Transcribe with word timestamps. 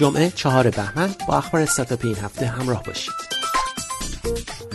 جمعه 0.00 0.30
چهار 0.30 0.70
بهمن 0.70 1.14
با 1.28 1.36
اخبار 1.36 1.60
استارتاپی 1.62 2.08
این 2.08 2.16
هفته 2.16 2.46
همراه 2.46 2.82
باشید. 2.82 3.12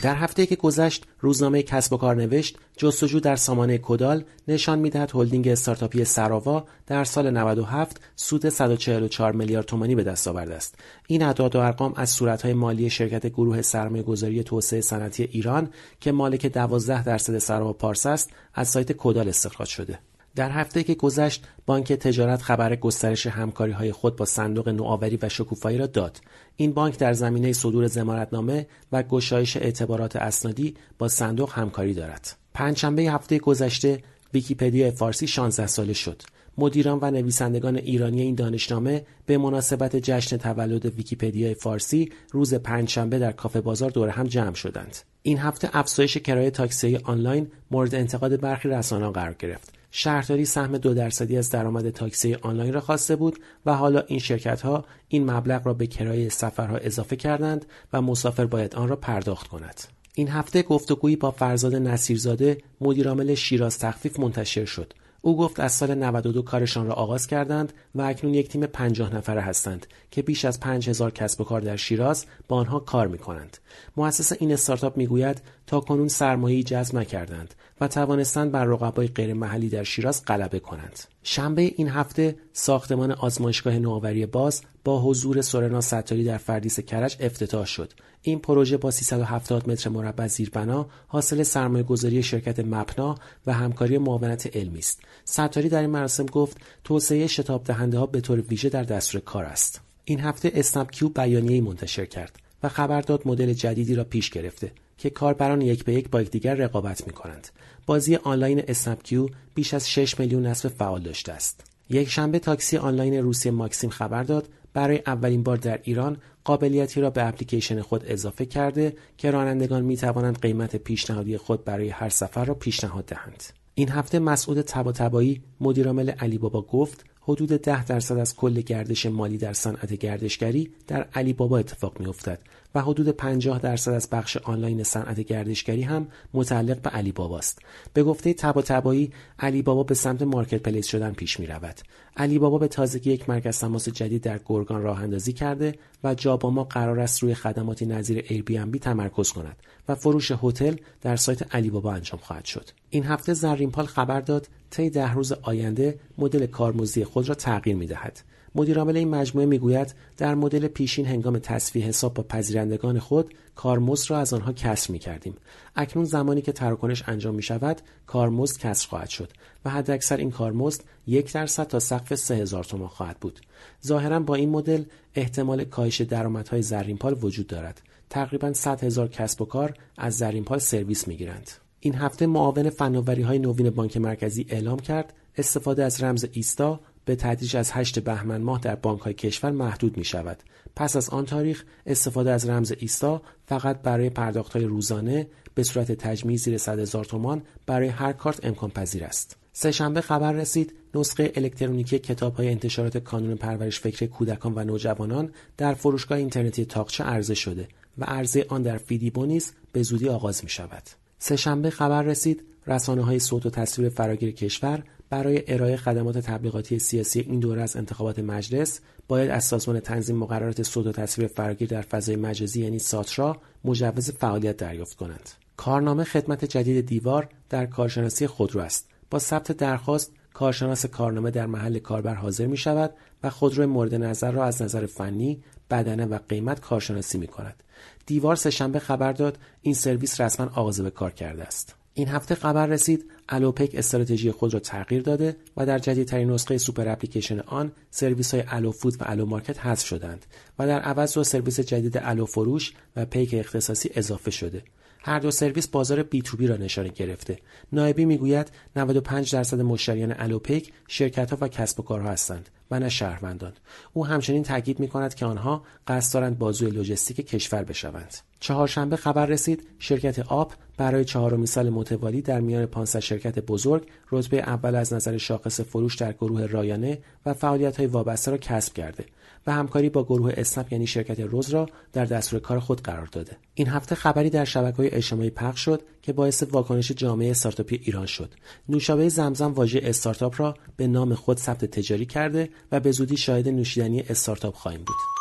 در 0.03 0.15
هفته 0.15 0.45
که 0.45 0.55
گذشت 0.55 1.05
روزنامه 1.19 1.63
کسب 1.63 1.93
و 1.93 1.97
کار 1.97 2.15
نوشت 2.15 2.57
جستجو 2.77 3.19
در 3.19 3.35
سامانه 3.35 3.77
کدال 3.77 4.23
نشان 4.47 4.79
می‌دهد 4.79 5.11
هلدینگ 5.15 5.47
استارتاپی 5.47 6.05
سراوا 6.05 6.65
در 6.87 7.03
سال 7.03 7.29
97 7.29 8.01
سود 8.15 8.49
144 8.49 9.31
میلیارد 9.31 9.65
تومانی 9.65 9.95
به 9.95 10.03
دست 10.03 10.27
آورده 10.27 10.55
است 10.55 10.75
این 11.07 11.23
اعداد 11.23 11.55
و 11.55 11.59
ارقام 11.59 11.93
از 11.95 12.09
صورتهای 12.09 12.53
مالی 12.53 12.89
شرکت 12.89 13.27
گروه 13.27 13.61
سرمایه 13.61 14.03
گذاری 14.03 14.43
توسعه 14.43 14.81
صنعتی 14.81 15.23
ایران 15.23 15.69
که 15.99 16.11
مالک 16.11 16.45
12 16.45 17.03
درصد 17.03 17.37
سراوا 17.37 17.73
پارس 17.73 18.05
است 18.05 18.29
از 18.53 18.67
سایت 18.67 18.91
کدال 18.91 19.29
استخراج 19.29 19.67
شده 19.67 19.99
در 20.35 20.51
هفته 20.51 20.83
که 20.83 20.93
گذشت 20.95 21.47
بانک 21.65 21.93
تجارت 21.93 22.41
خبر 22.41 22.75
گسترش 22.75 23.27
همکاری 23.27 23.71
های 23.71 23.91
خود 23.91 24.15
با 24.15 24.25
صندوق 24.25 24.69
نوآوری 24.69 25.19
و 25.21 25.29
شکوفایی 25.29 25.77
را 25.77 25.87
داد 25.87 26.21
این 26.55 26.73
بانک 26.73 26.97
در 26.97 27.13
زمینه 27.13 27.53
صدور 27.53 27.87
ضمانتنامه 27.87 28.67
و 28.91 29.03
گشایش 29.03 29.57
اعتبارات 29.57 30.15
اسنادی 30.15 30.75
با 30.99 31.07
صندوق 31.07 31.51
همکاری 31.53 31.93
دارد 31.93 32.35
پنجشنبه 32.53 33.01
هفته 33.01 33.37
گذشته 33.37 34.03
ویکیپدیا 34.33 34.91
فارسی 34.91 35.27
16 35.27 35.67
ساله 35.67 35.93
شد 35.93 36.21
مدیران 36.57 36.99
و 37.01 37.11
نویسندگان 37.11 37.75
ایرانی 37.75 38.21
این 38.21 38.35
دانشنامه 38.35 39.05
به 39.25 39.37
مناسبت 39.37 39.95
جشن 39.95 40.37
تولد 40.37 40.85
ویکیپدیا 40.85 41.53
فارسی 41.53 42.11
روز 42.31 42.53
پنجشنبه 42.53 43.19
در 43.19 43.31
کافه 43.31 43.61
بازار 43.61 43.89
دور 43.89 44.09
هم 44.09 44.27
جمع 44.27 44.53
شدند. 44.53 44.97
این 45.21 45.37
هفته 45.37 45.69
افزایش 45.73 46.17
کرایه 46.17 46.49
تاکسی 46.49 46.95
آنلاین 46.95 47.51
مورد 47.71 47.95
انتقاد 47.95 48.39
برخی 48.39 48.69
رسانه‌ها 48.69 49.11
قرار 49.11 49.35
گرفت. 49.39 49.74
شهرداری 49.97 50.45
سهم 50.45 50.77
دو 50.77 50.93
درصدی 50.93 51.37
از 51.37 51.49
درآمد 51.49 51.89
تاکسی 51.89 52.33
آنلاین 52.33 52.73
را 52.73 52.81
خواسته 52.81 53.15
بود 53.15 53.39
و 53.65 53.73
حالا 53.73 54.03
این 54.07 54.19
شرکت 54.19 54.61
ها 54.61 54.85
این 55.07 55.31
مبلغ 55.31 55.67
را 55.67 55.73
به 55.73 55.87
کرایه 55.87 56.29
سفرها 56.29 56.77
اضافه 56.77 57.15
کردند 57.15 57.65
و 57.93 58.01
مسافر 58.01 58.45
باید 58.45 58.75
آن 58.75 58.87
را 58.87 58.95
پرداخت 58.95 59.47
کند. 59.47 59.81
این 60.15 60.27
هفته 60.27 60.63
گفتگویی 60.63 61.15
با 61.15 61.31
فرزاد 61.31 61.75
نصیرزاده 61.75 62.57
مدیرعامل 62.81 63.35
شیراز 63.35 63.79
تخفیف 63.79 64.19
منتشر 64.19 64.65
شد 64.65 64.93
او 65.25 65.37
گفت 65.37 65.59
از 65.59 65.71
سال 65.71 65.95
92 65.95 66.41
کارشان 66.41 66.87
را 66.87 66.93
آغاز 66.93 67.27
کردند 67.27 67.73
و 67.95 68.01
اکنون 68.01 68.33
یک 68.33 68.49
تیم 68.49 68.65
50 68.65 69.15
نفره 69.15 69.41
هستند 69.41 69.87
که 70.11 70.21
بیش 70.21 70.45
از 70.45 70.59
5000 70.59 71.11
کسب 71.11 71.41
و 71.41 71.43
کار 71.43 71.61
در 71.61 71.75
شیراز 71.75 72.25
با 72.47 72.57
آنها 72.57 72.79
کار 72.79 73.07
می 73.07 73.17
کنند. 73.17 73.57
مؤسس 73.97 74.31
این 74.39 74.53
استارتاپ 74.53 74.97
می‌گوید 74.97 75.41
تا 75.67 75.79
کنون 75.79 76.07
سرمایه‌ای 76.07 76.63
جذب 76.63 76.95
نکردند 76.95 77.53
و 77.81 77.87
توانستند 77.87 78.51
بر 78.51 78.65
رقبای 78.65 79.07
غیر 79.07 79.33
محلی 79.33 79.69
در 79.69 79.83
شیراز 79.83 80.25
غلبه 80.25 80.59
کنند. 80.59 80.99
شنبه 81.23 81.61
این 81.61 81.89
هفته 81.89 82.35
ساختمان 82.53 83.11
آزمایشگاه 83.11 83.79
نوآوری 83.79 84.25
باز 84.25 84.61
با 84.85 85.01
حضور 85.01 85.41
سورنا 85.41 85.81
ستاری 85.81 86.23
در 86.23 86.37
فردیس 86.37 86.79
کرج 86.79 87.17
افتتاح 87.19 87.65
شد. 87.65 87.93
این 88.21 88.39
پروژه 88.39 88.77
با 88.77 88.91
370 88.91 89.69
متر 89.69 89.89
مربع 89.89 90.27
زیربنا 90.27 90.87
حاصل 91.07 91.43
سرمایه 91.43 91.83
گذاری 91.83 92.23
شرکت 92.23 92.59
مپنا 92.59 93.15
و 93.47 93.53
همکاری 93.53 93.97
معاونت 93.97 94.55
علمی 94.55 94.79
است. 94.79 94.99
ستاری 95.25 95.69
در 95.69 95.81
این 95.81 95.89
مراسم 95.89 96.25
گفت 96.25 96.57
توسعه 96.83 97.27
شتاب 97.27 97.63
دهنده 97.63 97.97
ها 97.97 98.05
به 98.05 98.21
طور 98.21 98.39
ویژه 98.39 98.69
در 98.69 98.83
دستور 98.83 99.21
کار 99.21 99.45
است. 99.45 99.81
این 100.05 100.19
هفته 100.19 100.51
اسنپ 100.55 100.91
کیو 100.91 101.09
بیانیه‌ای 101.09 101.61
منتشر 101.61 102.05
کرد 102.05 102.39
و 102.63 102.69
خبر 102.69 103.01
داد 103.01 103.21
مدل 103.27 103.53
جدیدی 103.53 103.95
را 103.95 104.03
پیش 104.03 104.29
گرفته 104.29 104.71
که 104.97 105.09
کاربران 105.09 105.61
یک 105.61 105.85
به 105.85 105.93
یک 105.93 106.09
با 106.09 106.21
یکدیگر 106.21 106.55
رقابت 106.55 107.07
می 107.07 107.13
کنند. 107.13 107.47
بازی 107.85 108.15
آنلاین 108.15 108.63
اسنپ 108.67 109.03
کیو 109.03 109.27
بیش 109.55 109.73
از 109.73 109.89
6 109.89 110.19
میلیون 110.19 110.45
نصب 110.45 110.69
فعال 110.69 111.01
داشته 111.01 111.31
است. 111.31 111.63
یک 111.89 112.09
شنبه 112.09 112.39
تاکسی 112.39 112.77
آنلاین 112.77 113.13
روسیه 113.13 113.51
ماکسیم 113.51 113.89
خبر 113.89 114.23
داد 114.23 114.49
برای 114.75 115.01
اولین 115.05 115.43
بار 115.43 115.57
در 115.57 115.79
ایران 115.83 116.17
قابلیتی 116.43 117.01
را 117.01 117.09
به 117.09 117.27
اپلیکیشن 117.27 117.81
خود 117.81 118.03
اضافه 118.07 118.45
کرده 118.45 118.93
که 119.17 119.31
رانندگان 119.31 119.83
می 119.83 119.97
توانند 119.97 120.39
قیمت 120.41 120.75
پیشنهادی 120.75 121.37
خود 121.37 121.65
برای 121.65 121.89
هر 121.89 122.09
سفر 122.09 122.45
را 122.45 122.53
پیشنهاد 122.53 123.05
دهند. 123.05 123.43
این 123.75 123.89
هفته 123.89 124.19
مسعود 124.19 124.61
تباتبایی 124.61 125.41
مدیرعامل 125.61 126.09
علی 126.09 126.37
بابا 126.37 126.61
گفت 126.61 127.05
حدود 127.21 127.49
ده 127.49 127.85
درصد 127.85 128.17
از 128.17 128.35
کل 128.35 128.61
گردش 128.61 129.05
مالی 129.05 129.37
در 129.37 129.53
صنعت 129.53 129.93
گردشگری 129.93 130.71
در 130.87 131.07
علی 131.13 131.33
بابا 131.33 131.57
اتفاق 131.57 131.99
می 131.99 132.07
افتد 132.07 132.39
و 132.75 132.81
حدود 132.81 133.09
50 133.09 133.59
درصد 133.59 133.91
از 133.91 134.09
بخش 134.09 134.37
آنلاین 134.37 134.83
صنعت 134.83 135.19
گردشگری 135.19 135.81
هم 135.81 136.07
متعلق 136.33 136.81
به 136.81 136.89
علی 136.89 137.11
باباست. 137.11 137.59
به 137.93 138.03
گفته 138.03 138.33
تبا 138.33 138.61
تبایی 138.61 139.13
علی 139.39 139.61
بابا 139.61 139.83
به 139.83 139.95
سمت 139.95 140.21
مارکت 140.21 140.63
پلیس 140.63 140.87
شدن 140.87 141.11
پیش 141.11 141.39
می 141.39 141.47
رود. 141.47 141.75
علی 142.17 142.39
بابا 142.39 142.57
به 142.57 142.67
تازگی 142.67 143.11
یک 143.11 143.29
مرکز 143.29 143.59
تماس 143.59 143.89
جدید 143.89 144.23
در 144.23 144.39
گرگان 144.45 144.81
راه 144.81 145.03
اندازی 145.03 145.33
کرده 145.33 145.75
و 146.03 146.15
جاباما 146.15 146.63
قرار 146.63 146.99
است 146.99 147.23
روی 147.23 147.33
خدماتی 147.33 147.85
نظیر 147.85 148.41
بی 148.41 148.79
تمرکز 148.79 149.31
کند 149.31 149.55
و 149.87 149.95
فروش 149.95 150.31
هتل 150.43 150.75
در 151.01 151.15
سایت 151.15 151.55
علی 151.55 151.69
بابا 151.69 151.93
انجام 151.93 152.19
خواهد 152.19 152.45
شد. 152.45 152.69
این 152.89 153.03
هفته 153.03 153.33
زرینپال 153.33 153.85
خبر 153.85 154.21
داد 154.21 154.47
طی 154.75 154.89
ده 154.89 155.13
روز 155.13 155.31
آینده 155.31 155.99
مدل 156.17 156.45
کارمزدی 156.45 157.03
خود 157.03 157.29
را 157.29 157.35
تغییر 157.35 157.75
می 157.75 157.87
دهد. 157.87 158.19
مدیرعامل 158.55 158.97
این 158.97 159.07
مجموعه 159.07 159.47
می‌گوید 159.47 159.93
در 160.17 160.35
مدل 160.35 160.67
پیشین 160.67 161.05
هنگام 161.05 161.39
تصفیه 161.39 161.85
حساب 161.85 162.13
با 162.13 162.23
پذیرندگان 162.23 162.99
خود 162.99 163.33
کارمزد 163.55 164.11
را 164.11 164.17
از 164.17 164.33
آنها 164.33 164.53
کسر 164.53 164.91
می 164.91 164.99
کردیم. 164.99 165.35
اکنون 165.75 166.05
زمانی 166.05 166.41
که 166.41 166.51
تراکنش 166.51 167.03
انجام 167.07 167.35
می 167.35 167.43
شود 167.43 167.81
کارمزد 168.07 168.57
کسر 168.57 168.87
خواهد 168.87 169.09
شد 169.09 169.31
و 169.65 169.69
حداکثر 169.69 170.17
این 170.17 170.31
کارمزد 170.31 170.83
یک 171.07 171.33
درصد 171.33 171.67
تا 171.67 171.79
سقف 171.79 172.15
سه 172.15 172.35
هزار 172.35 172.63
تومان 172.63 172.87
خواهد 172.87 173.17
بود. 173.19 173.39
ظاهرا 173.85 174.19
با 174.19 174.35
این 174.35 174.49
مدل 174.49 174.83
احتمال 175.15 175.63
کاهش 175.63 176.01
درآمدهای 176.01 176.61
زرینپال 176.61 177.17
وجود 177.21 177.47
دارد. 177.47 177.81
تقریبا 178.09 178.53
100 178.53 178.83
هزار 178.83 179.07
کسب 179.07 179.41
و 179.41 179.45
کار 179.45 179.73
از 179.97 180.17
زرینپال 180.17 180.59
سرویس 180.59 181.07
می 181.07 181.17
گیرند. 181.17 181.64
این 181.85 181.95
هفته 181.95 182.27
معاون 182.27 182.69
فناوری 182.69 183.21
های 183.21 183.39
نوین 183.39 183.69
بانک 183.69 183.97
مرکزی 183.97 184.45
اعلام 184.49 184.79
کرد 184.79 185.13
استفاده 185.37 185.83
از 185.83 186.03
رمز 186.03 186.25
ایستا 186.31 186.79
به 187.05 187.15
تدریج 187.15 187.55
از 187.55 187.71
8 187.71 187.99
بهمن 187.99 188.41
ماه 188.41 188.59
در 188.59 188.75
بانک 188.75 189.01
های 189.01 189.13
کشور 189.13 189.51
محدود 189.51 189.97
می 189.97 190.05
شود. 190.05 190.37
پس 190.75 190.95
از 190.95 191.09
آن 191.09 191.25
تاریخ 191.25 191.63
استفاده 191.85 192.31
از 192.31 192.49
رمز 192.49 192.73
ایستا 192.79 193.21
فقط 193.45 193.81
برای 193.81 194.09
پرداخت 194.09 194.53
های 194.53 194.65
روزانه 194.65 195.27
به 195.55 195.63
صورت 195.63 195.91
تجمیع 195.91 196.37
زیر 196.37 196.57
100 196.57 196.79
هزار 196.79 197.05
تومان 197.05 197.41
برای 197.65 197.87
هر 197.87 198.13
کارت 198.13 198.45
امکان 198.45 198.69
پذیر 198.69 199.03
است. 199.03 199.37
سهشنبه 199.53 200.01
خبر 200.01 200.31
رسید 200.31 200.73
نسخه 200.95 201.31
الکترونیکی 201.35 201.99
کتاب 201.99 202.35
های 202.35 202.49
انتشارات 202.49 202.97
کانون 202.97 203.35
پرورش 203.35 203.79
فکر 203.79 204.05
کودکان 204.05 204.53
و 204.55 204.63
نوجوانان 204.63 205.31
در 205.57 205.73
فروشگاه 205.73 206.17
اینترنتی 206.17 206.65
تاقچه 206.65 207.03
عرضه 207.03 207.33
شده 207.33 207.67
و 207.97 208.03
عرضه 208.03 208.45
آن 208.49 208.61
در 208.61 208.77
فیدیبو 208.77 209.25
نیز 209.25 209.53
به 209.71 209.83
زودی 209.83 210.09
آغاز 210.09 210.43
می 210.43 210.49
شود. 210.49 211.04
سهشنبه 211.19 211.69
خبر 211.69 212.01
رسید 212.01 212.43
رسانه 212.67 213.03
های 213.03 213.19
صوت 213.19 213.45
و 213.45 213.49
تصویر 213.49 213.89
فراگیر 213.89 214.31
کشور 214.31 214.83
برای 215.09 215.43
ارائه 215.47 215.77
خدمات 215.77 216.17
تبلیغاتی 216.17 216.79
سیاسی 216.79 217.19
این 217.19 217.39
دوره 217.39 217.61
از 217.61 217.75
انتخابات 217.75 218.19
مجلس 218.19 218.79
باید 219.07 219.31
از 219.31 219.43
سازمان 219.43 219.79
تنظیم 219.79 220.15
مقررات 220.15 220.63
صوت 220.63 220.87
و 220.87 220.91
تصویر 220.91 221.27
فراگیر 221.27 221.69
در 221.69 221.81
فضای 221.81 222.15
مجازی 222.15 222.61
یعنی 222.61 222.79
ساترا 222.79 223.37
مجوز 223.65 224.11
فعالیت 224.11 224.57
دریافت 224.57 224.97
کنند. 224.97 225.29
کارنامه 225.57 226.03
خدمت 226.03 226.45
جدید 226.45 226.85
دیوار 226.85 227.29
در 227.49 227.65
کارشناسی 227.65 228.27
خودرو 228.27 228.61
است. 228.61 228.89
با 229.09 229.19
ثبت 229.19 229.51
درخواست 229.51 230.11
کارشناس 230.35 230.85
کارنامه 230.85 231.31
در 231.31 231.45
محل 231.45 231.79
کاربر 231.79 232.13
حاضر 232.13 232.45
می 232.45 232.57
شود 232.57 232.93
و 233.23 233.29
خودرو 233.29 233.67
مورد 233.67 233.95
نظر 233.95 234.31
را 234.31 234.45
از 234.45 234.61
نظر 234.61 234.85
فنی، 234.85 235.43
بدنه 235.69 236.05
و 236.05 236.19
قیمت 236.29 236.59
کارشناسی 236.59 237.17
می 237.17 237.27
کند. 237.27 237.63
دیوار 238.05 238.35
سهشنبه 238.35 238.79
خبر 238.79 239.11
داد 239.11 239.37
این 239.61 239.73
سرویس 239.73 240.21
رسما 240.21 240.45
آغاز 240.55 240.81
به 240.81 240.89
کار 240.89 241.11
کرده 241.11 241.43
است. 241.43 241.75
این 241.93 242.07
هفته 242.07 242.35
خبر 242.35 242.67
رسید 242.67 243.11
الوپیک 243.29 243.71
استراتژی 243.73 244.31
خود 244.31 244.53
را 244.53 244.59
تغییر 244.59 245.01
داده 245.01 245.35
و 245.57 245.65
در 245.65 245.79
جدیدترین 245.79 246.31
نسخه 246.31 246.57
سوپر 246.57 246.87
اپلیکیشن 246.87 247.39
آن 247.39 247.71
سرویس 247.91 248.33
های 248.33 248.43
الو 248.47 248.71
فود 248.71 249.01
و 249.01 249.03
الو 249.07 249.25
مارکت 249.25 249.65
حذف 249.65 249.85
شدند 249.85 250.25
و 250.59 250.67
در 250.67 250.79
عوض 250.79 251.13
دو 251.13 251.23
سرویس 251.23 251.59
جدید 251.59 251.97
الو 252.01 252.25
فروش 252.25 252.73
و 252.95 253.05
پیک 253.05 253.33
اختصاصی 253.33 253.89
اضافه 253.95 254.31
شده 254.31 254.63
هر 255.07 255.19
دو 255.19 255.31
سرویس 255.31 255.67
بازار 255.67 256.03
بی 256.03 256.21
تو 256.21 256.37
بی 256.37 256.47
را 256.47 256.57
نشانه 256.57 256.89
گرفته. 256.89 257.39
نایبی 257.71 258.05
می‌گوید 258.05 258.51
95 258.75 259.33
درصد 259.33 259.61
مشتریان 259.61 260.15
الوپیک 260.17 260.73
شرکت 260.87 261.31
ها 261.31 261.37
و 261.41 261.47
کسب 261.47 261.79
و 261.79 261.83
کارها 261.83 262.09
هستند 262.09 262.49
و 262.71 262.79
نه 262.79 262.89
شهروندان. 262.89 263.53
او 263.93 264.05
همچنین 264.05 264.43
تاکید 264.43 264.79
می 264.79 264.87
کند 264.87 265.13
که 265.13 265.25
آنها 265.25 265.63
قصد 265.87 266.13
دارند 266.13 266.37
بازوی 266.37 266.71
لوجستیک 266.71 267.27
کشور 267.27 267.63
بشوند. 267.63 268.15
چهارشنبه 268.45 268.95
خبر 268.95 269.25
رسید 269.25 269.67
شرکت 269.79 270.19
آب 270.19 270.53
برای 270.77 271.05
چهارمین 271.05 271.45
سال 271.45 271.69
متوالی 271.69 272.21
در 272.21 272.39
میان 272.39 272.65
500 272.65 272.99
شرکت 272.99 273.39
بزرگ 273.39 273.87
رتبه 274.11 274.37
اول 274.37 274.75
از 274.75 274.93
نظر 274.93 275.17
شاخص 275.17 275.61
فروش 275.61 275.95
در 275.95 276.13
گروه 276.13 276.45
رایانه 276.45 276.97
و 277.25 277.33
فعالیت 277.33 277.77
های 277.77 277.87
وابسته 277.87 278.31
را 278.31 278.37
کسب 278.37 278.73
کرده 278.73 279.05
و 279.47 279.53
همکاری 279.53 279.89
با 279.89 280.03
گروه 280.03 280.33
اسنپ 280.37 280.73
یعنی 280.73 280.87
شرکت 280.87 281.19
روز 281.19 281.49
را 281.49 281.65
در 281.93 282.05
دستور 282.05 282.39
کار 282.39 282.59
خود 282.59 282.81
قرار 282.81 283.05
داده. 283.11 283.37
این 283.53 283.67
هفته 283.67 283.95
خبری 283.95 284.29
در 284.29 284.45
شبکه 284.45 284.77
های 284.77 284.89
اجتماعی 284.91 285.29
پخش 285.29 285.65
شد 285.65 285.81
که 286.01 286.13
باعث 286.13 286.43
واکنش 286.51 286.91
جامعه 286.91 287.31
استارتاپی 287.31 287.81
ایران 287.83 288.05
شد. 288.05 288.33
نوشابه 288.69 289.09
زمزم 289.09 289.53
واژه 289.53 289.79
استارتاپ 289.83 290.41
را 290.41 290.55
به 290.77 290.87
نام 290.87 291.13
خود 291.13 291.37
ثبت 291.37 291.65
تجاری 291.65 292.05
کرده 292.05 292.49
و 292.71 292.79
به 292.79 292.91
زودی 292.91 293.17
شاهد 293.17 293.47
نوشیدنی 293.47 294.01
استارتاپ 294.01 294.53
خواهیم 294.53 294.83
بود. 294.83 295.14